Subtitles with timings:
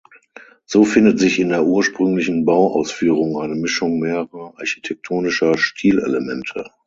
[0.65, 6.71] So findet sich in der ursprünglichen Bauausführung eine Mischung mehrerer architektonischer Stilelemente.